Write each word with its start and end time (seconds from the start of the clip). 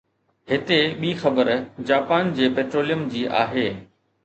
هتي 0.51 0.79
ٻي 1.01 1.11
خبر 1.23 1.51
جاپان 1.91 2.33
جي 2.41 2.51
پيٽروليم 2.57 3.07
جي 3.15 3.25
آهي 3.45 3.71